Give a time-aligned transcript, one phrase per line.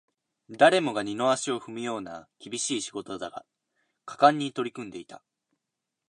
[0.49, 3.45] 誰もが二の足を踏むような厳しい仕事だが、
[4.05, 5.21] 果敢に取り組んでいた